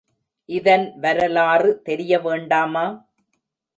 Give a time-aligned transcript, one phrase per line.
[0.49, 2.85] இதன் வரலாறு தெரியவேண்டாமா?